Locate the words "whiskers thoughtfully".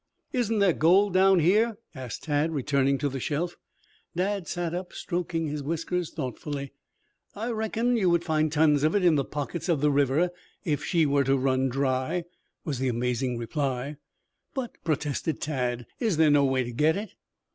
5.61-6.71